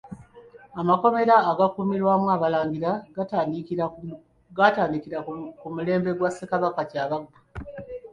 [0.81, 2.91] Amakomera agaakuumirwangamu Abalangira
[4.57, 5.17] gaatandikira
[5.59, 7.33] ku mulembe gwa Ssekabaka Kyabaggu.